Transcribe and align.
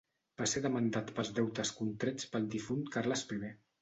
Va 0.41 0.45
ser 0.53 0.61
demandat 0.63 1.11
pels 1.19 1.31
deutes 1.41 1.73
contrets 1.81 2.31
pel 2.33 2.49
difunt 2.57 2.85
Carles 2.97 3.23
Primer. 3.35 3.53